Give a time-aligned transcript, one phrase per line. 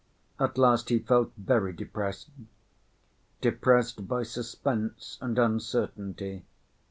[0.39, 6.43] At last he felt very depressed—depressed by suspense and uncertainty.